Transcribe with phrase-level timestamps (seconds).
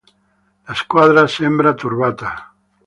[0.65, 2.55] La squadra sembra turbata.